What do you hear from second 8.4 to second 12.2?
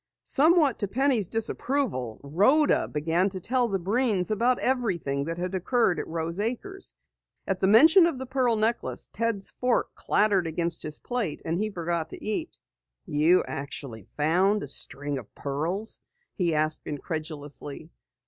necklace, Ted's fork clattered against his plate and he forgot